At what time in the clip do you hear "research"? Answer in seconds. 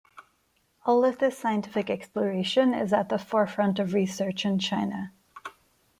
3.93-4.47